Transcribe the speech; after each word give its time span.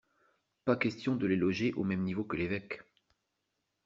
Pas 0.65 0.75
question 0.77 1.15
de 1.15 1.27
les 1.27 1.35
loger 1.35 1.73
au 1.73 1.83
même 1.83 2.01
niveau 2.01 2.23
que 2.23 2.35
l'évêque. 2.35 2.81